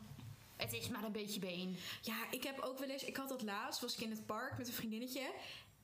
[0.55, 1.77] Het is maar een beetje been.
[2.01, 3.03] Ja, ik heb ook wel eens.
[3.03, 5.33] Ik had dat laatst, was ik in het park met een vriendinnetje.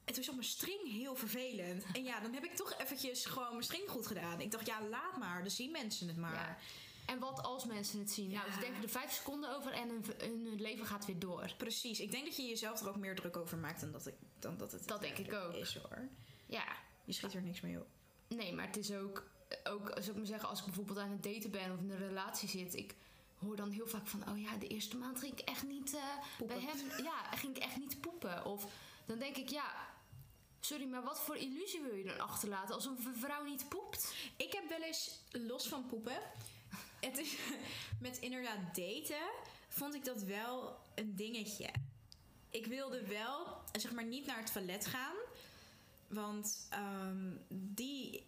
[0.06, 1.86] En toen zat mijn string heel vervelend.
[1.94, 4.42] En ja, dan heb ik toch eventjes gewoon mijn string goed gedaan.
[4.42, 5.42] Ik dacht, ja, laat maar.
[5.42, 6.34] Dan zien mensen het maar.
[6.34, 6.58] Ja.
[7.06, 8.32] En wat als mensen het zien?
[8.32, 8.54] Nou, Ja.
[8.54, 11.54] ze denken er vijf seconden over en hun, hun leven gaat weer door.
[11.58, 12.00] Precies.
[12.00, 14.58] Ik denk dat je jezelf er ook meer druk over maakt dan dat, ik, dan
[14.58, 15.54] dat het Dat denk ik ook.
[15.54, 16.08] is hoor.
[16.46, 16.66] Ja,
[17.10, 17.88] Je schiet er niks mee op.
[18.28, 19.30] nee, maar het is ook,
[19.64, 22.08] ook zou ik maar zeggen, als ik bijvoorbeeld aan het daten ben of in een
[22.08, 22.96] relatie zit, ik
[23.40, 26.02] hoor dan heel vaak van, oh ja, de eerste maand ging ik echt niet eh,
[26.38, 26.56] Poepen.
[26.56, 28.46] bij hem, ja, ging ik echt niet poepen.
[28.46, 28.66] Of
[29.06, 29.88] dan denk ik, ja,
[30.60, 34.14] sorry, maar wat voor illusie wil je dan achterlaten als een vrouw niet poept?
[34.38, 36.22] Ik heb wel eens, los van poepen,
[37.00, 37.38] het is,
[38.02, 39.30] met inderdaad daten,
[39.68, 41.70] vond ik dat wel een dingetje.
[42.50, 45.16] Ik wilde wel, zeg maar, niet naar het toilet gaan.
[46.10, 48.28] Want ehm, die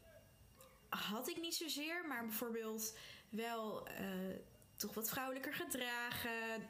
[0.89, 2.97] had ik niet zozeer, maar bijvoorbeeld
[3.29, 4.05] wel eh,
[4.75, 6.69] toch wat vrouwelijker gedragen.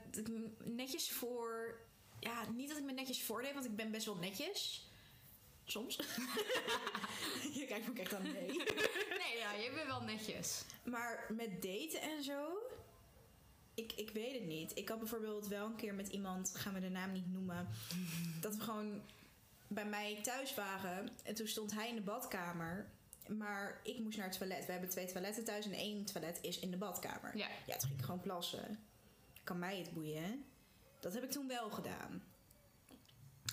[0.64, 1.80] Netjes voor.
[2.20, 4.90] Ja, niet dat ik me netjes voordeed, want ik ben best wel netjes.
[5.66, 5.96] Soms.
[7.60, 8.48] Je kijkt me ook echt aan nee.
[9.22, 10.64] Nee, ja, je bent wel netjes.
[10.84, 12.58] Maar met daten en zo.
[13.74, 14.78] Ik, ik weet het niet.
[14.78, 17.68] Ik had bijvoorbeeld wel een keer met iemand, gaan we de naam niet noemen.
[18.40, 19.02] Dat we gewoon
[19.74, 21.10] bij mij thuis waren.
[21.24, 22.90] En toen stond hij in de badkamer.
[23.28, 24.66] Maar ik moest naar het toilet.
[24.66, 27.38] We hebben twee toiletten thuis en één toilet is in de badkamer.
[27.38, 27.48] Ja.
[27.66, 28.80] Ja, toen ging ik gewoon plassen.
[29.44, 30.46] Kan mij het boeien.
[31.00, 32.24] Dat heb ik toen wel gedaan.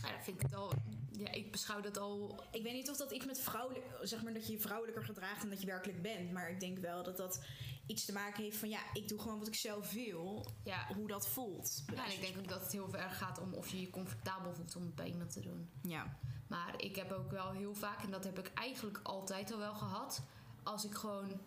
[0.03, 0.73] Ja, dat vind ik al,
[1.13, 4.35] ja, ik beschouw dat al Ik weet niet of dat iets met vrouwelijk, zeg maar
[4.35, 6.33] dat je je vrouwelijker gedraagt dan dat je werkelijk bent.
[6.33, 7.41] Maar ik denk wel dat dat
[7.89, 10.47] iets te maken heeft van ja, ik doe gewoon wat ik zelf wil.
[10.65, 10.87] Ja.
[10.95, 11.83] Hoe dat voelt.
[11.95, 14.55] Ja, en ik denk ook dat het heel erg gaat om of je je comfortabel
[14.55, 15.71] voelt om het bij iemand te doen.
[15.83, 16.19] Ja.
[16.49, 19.75] Maar ik heb ook wel heel vaak, en dat heb ik eigenlijk altijd al wel
[19.75, 20.23] gehad,
[20.63, 21.41] als ik gewoon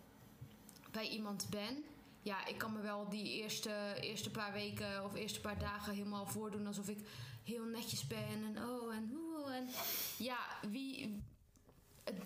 [0.90, 1.84] bij iemand ben.
[2.22, 6.26] Ja, ik kan me wel die eerste, eerste paar weken of eerste paar dagen helemaal
[6.26, 7.06] voordoen alsof ik
[7.44, 9.52] heel netjes ben en oh en hoe.
[9.52, 9.68] En
[10.18, 10.38] ja,
[10.70, 11.22] wie.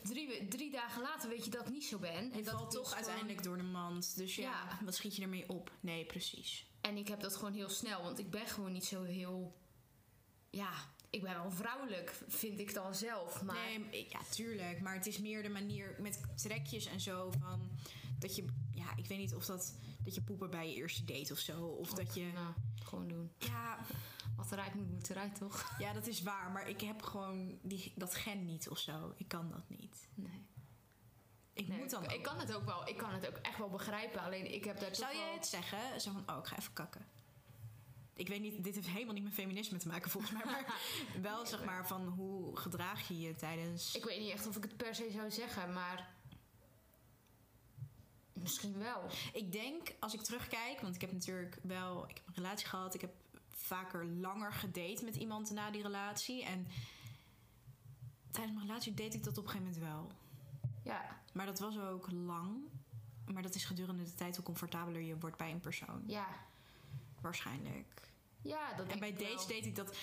[0.02, 2.32] Drie, drie dagen later weet je dat ik niet zo ben.
[2.32, 4.16] En dat valt toch uiteindelijk door de mand.
[4.16, 4.78] Dus ja, Ja.
[4.84, 5.70] wat schiet je ermee op?
[5.80, 6.66] Nee, precies.
[6.80, 9.56] En ik heb dat gewoon heel snel, want ik ben gewoon niet zo heel.
[10.50, 10.70] Ja,
[11.10, 13.42] ik ben wel vrouwelijk, vind ik dan zelf.
[13.42, 13.56] Maar
[13.90, 14.80] Nee, ja, tuurlijk.
[14.80, 17.70] Maar het is meer de manier met trekjes en zo van
[18.18, 19.74] dat je, ja, ik weet niet of dat
[20.06, 23.32] dat je poepen bij je eerste date of zo, of dat je, nou, gewoon doen.
[23.38, 23.78] ja,
[24.36, 25.72] Wat eruit moet, moet eruit, toch?
[25.78, 26.50] ja, dat is waar.
[26.50, 29.12] Maar ik heb gewoon die, dat gen niet of zo.
[29.16, 30.08] Ik kan dat niet.
[30.14, 30.46] Nee.
[31.52, 32.10] Ik Nee, moet dan.
[32.10, 32.88] ik, kan het ook wel.
[32.88, 34.20] Ik kan het ook echt wel begrijpen.
[34.20, 35.34] Alleen ik heb daar Zou je wel...
[35.34, 36.00] het zeggen?
[36.00, 37.06] Zo van, oh, ik ga even kakken.
[38.14, 40.44] Ik weet niet, dit heeft helemaal niet met feminisme te maken volgens mij.
[40.44, 40.80] Maar
[41.22, 43.94] wel zeg maar van hoe gedraag je je tijdens...
[43.94, 46.15] Ik weet niet echt of ik het per se zou zeggen, maar...
[48.42, 49.02] Misschien wel.
[49.32, 52.94] Ik denk, als ik terugkijk, want ik heb natuurlijk wel ik heb een relatie gehad.
[52.94, 53.14] Ik heb
[53.48, 56.44] vaker langer gedate met iemand na die relatie.
[56.44, 56.66] En
[58.30, 60.12] tijdens mijn relatie date ik dat op een gegeven moment wel.
[60.84, 62.56] Ja, Maar dat was ook lang.
[63.32, 66.02] Maar dat is gedurende de tijd hoe comfortabeler je wordt bij een persoon.
[66.06, 66.26] ja.
[67.20, 68.10] Waarschijnlijk.
[68.42, 69.96] Ja, dat En bij dates deed ik dat.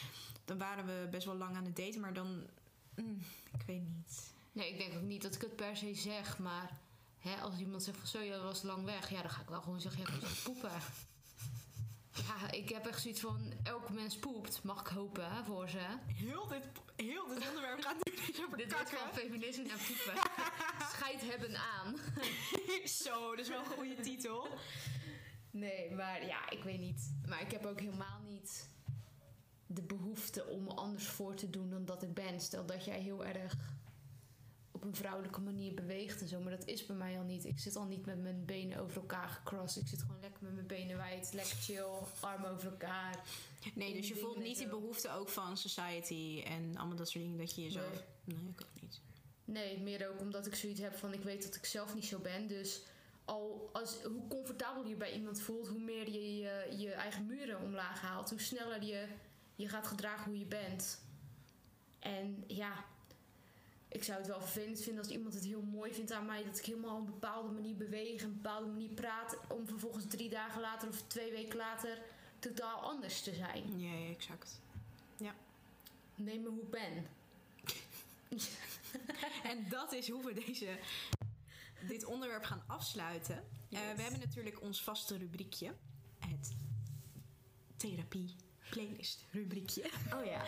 [0.46, 2.48] Dan waren we best wel lang aan het daten, maar dan.
[2.96, 3.22] mm,
[3.54, 4.34] ik weet niet.
[4.52, 6.80] Nee, ik denk ook niet dat ik het per se zeg, maar...
[7.24, 9.10] Hè, als iemand zegt van zo, je was lang weg.
[9.10, 10.72] Ja, dan ga ik wel gewoon zeggen, ja, ik het poepen.
[12.14, 14.64] Ja, ik heb echt zoiets van, elke mens poept.
[14.64, 15.86] Mag ik hopen, hè, voor ze.
[16.08, 16.64] Heel dit,
[16.96, 20.22] heel dit onderwerp gaat nu niet over Dit wordt van feminisme naar poepen.
[20.94, 21.96] Scheid hebben aan.
[23.04, 24.48] Zo, dat is wel een goede titel.
[25.52, 27.14] Nee, maar ja, ik weet niet.
[27.28, 28.70] Maar ik heb ook helemaal niet
[29.68, 32.40] de behoefte om me anders voor te doen dan dat ik ben.
[32.40, 33.56] Stel dat jij heel erg
[34.84, 36.40] op een vrouwelijke manier beweegt en zo.
[36.40, 37.46] Maar dat is bij mij al niet.
[37.46, 39.82] Ik zit al niet met mijn benen over elkaar gecrossed.
[39.82, 41.34] Ik zit gewoon lekker met mijn benen wijd.
[41.34, 41.86] Lekker chill,
[42.20, 43.24] armen over elkaar.
[43.76, 47.38] Nee, dus je voelt niet die behoefte ook van society en allemaal dat soort dingen
[47.38, 48.04] dat je jezelf.
[48.24, 49.02] Nee, ik ook niet.
[49.46, 52.20] Nee, meer ook omdat ik zoiets heb van ik weet dat ik zelf niet zo
[52.20, 52.48] ben.
[52.48, 52.82] Dus
[53.26, 57.62] al als, hoe comfortabel je bij iemand voelt, hoe meer je, je je eigen muren
[57.62, 59.08] omlaag haalt, hoe sneller je
[59.56, 61.02] je gaat gedragen hoe je bent.
[62.00, 62.86] En ja,
[63.94, 66.58] ik zou het wel vervelend vinden als iemand het heel mooi vindt aan mij dat
[66.58, 70.62] ik helemaal op een bepaalde manier beweeg, een bepaalde manier praat, om vervolgens drie dagen
[70.62, 72.02] later of twee weken later
[72.40, 73.80] totaal anders te zijn.
[73.80, 74.62] Ja, ja, exact.
[76.16, 77.08] Neem me hoe ik ben.
[79.52, 80.78] en dat is hoe we deze,
[81.88, 83.36] dit onderwerp gaan afsluiten.
[83.70, 85.74] Eh, we hebben natuurlijk ons vaste rubriekje.
[86.20, 86.54] Het
[87.78, 88.36] therapie
[88.70, 89.90] playlist rubriekje.
[90.14, 90.42] Oh ja.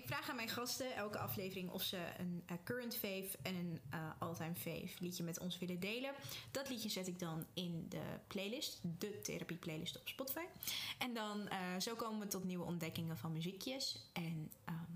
[0.00, 3.80] Ik vraag aan mijn gasten elke aflevering of ze een eh, current fave en een
[3.90, 6.12] eh all-time fave liedje met ons willen delen.
[6.50, 10.44] Dat liedje zet ik dan in de playlist, de therapie playlist op Spotify.
[10.98, 14.08] En dan eh, zo komen we tot nieuwe ontdekkingen van muziekjes.
[14.12, 14.92] En ehm,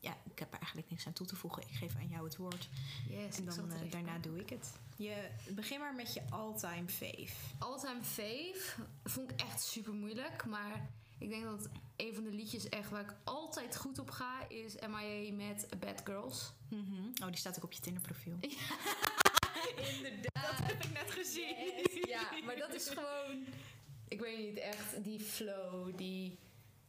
[0.00, 1.62] ja, ik heb er eigenlijk niks aan toe te voegen.
[1.62, 2.68] Ik geef aan jou het woord.
[3.08, 4.72] Yes, En dan daarna doe ik het.
[4.96, 7.34] Je, begin maar met je all-time fave.
[7.58, 10.44] All-time fave vond ik echt super moeilijk.
[10.46, 14.48] Maar ik denk dat een van de liedjes echt waar ik altijd goed op ga
[14.48, 16.52] is MIA met Bad Girls.
[16.68, 17.22] Mhm.
[17.22, 18.36] Oh, die staat ook op je Tinder profiel.
[19.94, 20.58] Inderdaad.
[20.58, 21.56] Dat heb ik net gezien.
[22.08, 23.44] Ja, maar dat is gewoon...
[24.08, 26.38] Ik weet niet, echt die flow, die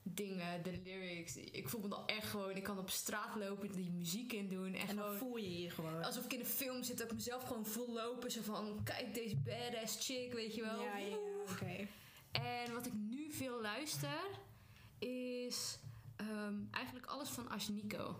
[0.03, 1.35] dingen, de lyrics.
[1.35, 2.55] Ik voel me dan echt gewoon...
[2.55, 4.73] Ik kan op straat lopen, die muziek in doen.
[4.73, 5.17] En, En dan gewoon...
[5.17, 6.03] voel je je gewoon.
[6.03, 8.31] Alsof ik in een film zit, dat ik mezelf gewoon voel lopen.
[8.31, 10.81] Zo van, kijk deze badass chick, weet je wel.
[10.81, 11.17] Ja, ja, ja,
[11.51, 11.87] oké.
[12.31, 14.19] En wat ik nu veel luister,
[14.99, 15.77] is
[16.15, 18.15] ehm, eigenlijk alles van Ashniko.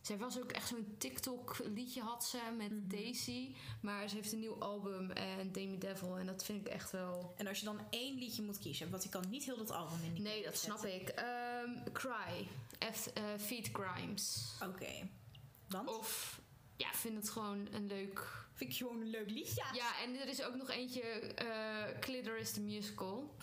[0.00, 2.88] Zij was ook echt zo'n TikTok-liedje had ze met Mhm.
[2.88, 3.54] Daisy.
[3.80, 6.18] Maar ze heeft een nieuw album en Demi Devil.
[6.18, 7.34] En dat vind ik echt wel...
[7.36, 9.98] En als je dan één liedje moet kiezen, want ik kan niet heel dat album
[10.04, 11.08] in die Nee, dat snap ik.
[11.08, 12.48] Ehm, Cry.
[12.92, 14.52] F, eh, Feed Grimes.
[14.62, 15.08] Oké.
[15.68, 15.88] Want?
[15.88, 16.40] Of,
[16.76, 18.44] ja, ik vind het gewoon een leuk...
[18.52, 19.64] Vind ik gewoon een leuk liedje.
[19.72, 23.36] Ja, en er is ook nog eentje, eh Clitoris the Musical.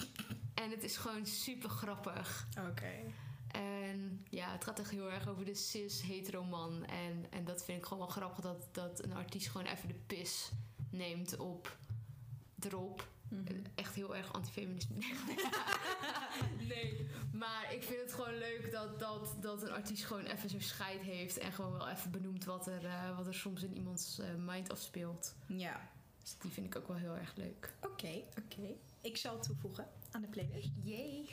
[0.54, 2.48] En het is gewoon super grappig.
[2.69, 3.13] Oké.
[3.48, 6.86] En ja, het gaat echt heel erg over de cis-hetero man.
[6.86, 10.00] En, en dat vind ik gewoon wel grappig dat, dat een artiest gewoon even de
[10.08, 10.52] pis
[10.89, 11.78] neemt op
[12.60, 13.08] erop.
[13.27, 13.62] Mhm.
[13.75, 14.95] Echt heel erg antifeminisme.
[16.73, 20.62] nee, maar ik vind het gewoon leuk dat, dat, dat een artiest gewoon even zo'n
[20.62, 21.38] scheid heeft.
[21.38, 24.71] En gewoon wel even benoemt wat er, eh, wat er soms in iemands eh, mind
[24.71, 25.36] afspeelt.
[25.47, 25.89] Ja.
[26.21, 27.73] Dus die vind ik ook wel heel erg leuk.
[27.81, 28.75] Oké, oké.
[29.01, 30.69] Ik zal toevoegen aan de playlist.
[30.83, 31.29] Yay!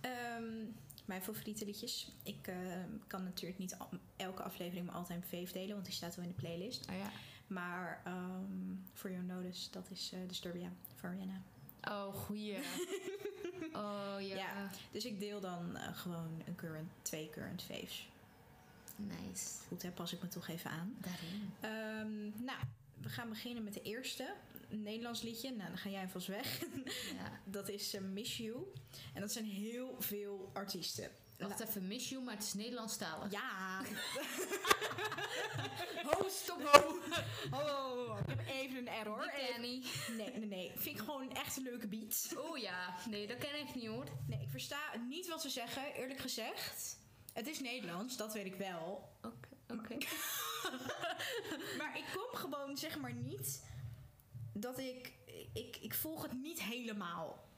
[0.00, 0.64] Ehm,
[1.04, 2.10] mijn favoriete liedjes.
[2.22, 3.76] Ik ehm, kan natuurlijk niet
[4.16, 6.88] elke aflevering mijn all-time fave delen, want die staat wel in de playlist.
[6.90, 7.10] Oh ja.
[7.50, 11.42] Maar ehm For Your Notice, dat is eh Disturbia van Rihanna.
[11.88, 12.56] Oh, goeie.
[13.72, 14.36] oh ja.
[14.36, 14.70] Ja.
[14.90, 18.08] Dus ik deel dan eh, gewoon een current, twee current faves.
[18.96, 19.54] Nice.
[19.68, 19.90] Goed, hè?
[19.90, 20.96] Pas ik me toch even aan.
[20.98, 21.52] Daarin.
[21.60, 22.58] Ehm, nou,
[23.00, 24.34] we gaan beginnen met de eerste.
[24.68, 25.50] Een Nederlands liedje.
[25.50, 26.60] Nou, dan ga jij vast weg.
[27.14, 27.40] Ja.
[27.56, 28.56] dat is eh, Miss You.
[29.14, 31.10] En dat zijn heel veel artiesten.
[31.40, 33.30] Wacht even, Miss You, maar het is Nederlandstalig.
[33.32, 33.80] Ja.
[36.10, 36.98] ho, stop, ho.
[37.50, 38.16] Ho.
[38.16, 39.22] Ik heb even een error.
[39.22, 40.16] Die ken ik.
[40.16, 40.72] Nee, nee, nee.
[40.76, 42.34] Vind ik gewoon echt een leuke beat.
[42.36, 44.04] Oh ja, nee, dat ken ik niet hoor.
[44.26, 46.98] Nee, ik versta niet wat ze zeggen, eerlijk gezegd.
[47.32, 49.12] Het is Nederlands, dat weet ik wel.
[49.22, 49.96] Oké, oké.
[51.78, 53.64] Maar ik kom gewoon, zeg maar, niet
[54.52, 55.12] dat ik...
[55.52, 57.49] Ik, ik volg het niet helemaal.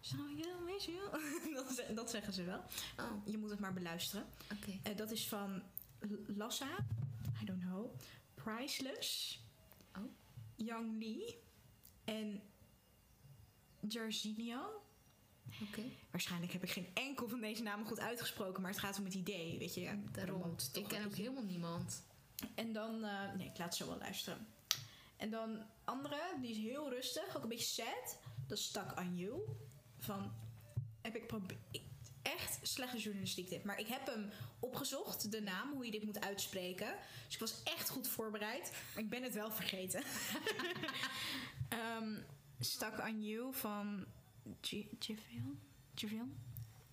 [0.00, 1.20] Zo, ja, weet je wel.
[1.64, 2.64] Dat, dat zeggen ze wel.
[2.98, 4.26] Oh, Je moet het maar beluisteren.
[4.52, 4.78] oké.
[4.82, 5.62] Eh, dat is van
[6.26, 6.68] Lassa.
[7.42, 7.94] I don't know.
[8.34, 9.40] Priceless.
[9.96, 10.04] Oh.
[10.56, 11.38] Young Lee.
[12.04, 12.42] En
[13.88, 14.82] Jarzinho.
[15.68, 15.82] Oké.
[16.10, 19.14] Waarschijnlijk heb ik geen enkel van deze namen goed uitgesproken, maar het gaat om het
[19.14, 20.02] idee, weet je.
[20.12, 20.54] Daarom.
[20.72, 22.02] Ik ken ook helemaal niemand.
[22.54, 24.46] En dan, eh, nee, ik laat ze wel luisteren.
[25.16, 28.18] En dan andere, die is heel rustig, ook een beetje sad.
[28.46, 29.40] Dat is Stuck on You.
[30.00, 30.32] Van,
[31.00, 31.32] heb ik.
[32.22, 33.64] Echt slechte journalistiek dit.
[33.64, 36.94] Maar ik heb hem opgezocht, de naam, hoe je dit moet uitspreken.
[37.24, 38.72] Dus ik was echt goed voorbereid.
[38.94, 40.02] Maar ik ben het wel vergeten.
[41.68, 42.14] Ehm
[42.60, 44.06] Stuck on You van
[44.60, 45.60] Giveon?
[45.94, 46.36] Giveon?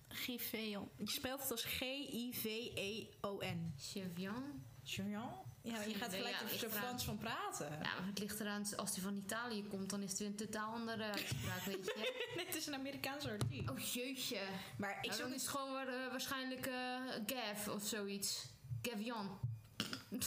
[0.08, 0.88] Giveon.
[0.96, 1.68] Je spelt het als E
[2.32, 3.72] G-I-V-E-O-N.
[4.84, 5.34] Chevian?
[5.70, 6.70] Ja, je gaat gelijk er eraan.
[6.82, 7.70] Frans van praten.
[7.70, 10.36] Ja, maar het ligt eraan, als hij van Italië komt, dan is het weer een
[10.36, 12.12] totaal andere uitspraak, weet je.
[12.36, 13.70] Nee, het is een Amerikaanse artiest.
[13.70, 14.38] Oh jeetje.
[14.76, 18.46] Maar ik Nou, zou is het gewoon eh, waarschijnlijk eh Gav of zoiets.
[18.82, 19.38] Gavian.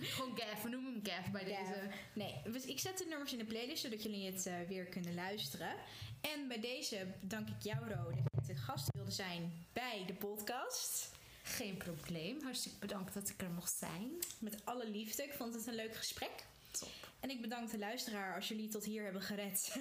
[0.00, 1.58] gewoon Gav, we noemen hem Gav bij Gav.
[1.68, 1.88] deze.
[2.12, 5.14] Nee, dus ik zet de nummers in de playlist zodat jullie het eh, weer kunnen
[5.14, 5.74] luisteren.
[6.20, 10.14] En bij deze bedank ik jou, Ro, dat je de gast wilde zijn bij de
[10.14, 11.10] podcast.
[11.46, 12.42] Geen probleem.
[12.42, 14.10] Hartstikke bedankt dat ik er mocht zijn.
[14.38, 15.22] Met alle liefde.
[15.22, 16.44] Ik vond het een leuk gesprek.
[16.70, 16.88] Top.
[17.20, 19.72] En ik bedank de luisteraar als jullie tot hier hebben gered.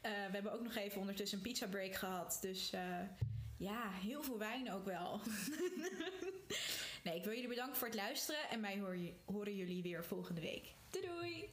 [0.00, 2.38] Eh, we hebben ook nog even ondertussen een pizza break gehad.
[2.40, 3.00] Dus eh,
[3.56, 5.20] ja, heel veel wijn ook wel.
[7.04, 8.40] nee, ik wil jullie bedanken voor het luisteren.
[8.50, 8.78] En mij
[9.24, 10.72] horen jullie weer volgende week.
[10.90, 11.50] Doei doei!